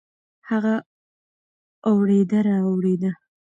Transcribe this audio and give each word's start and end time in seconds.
هغه 0.49 0.75
اوړېده 1.89 2.39
رااوړېده. 2.47 3.11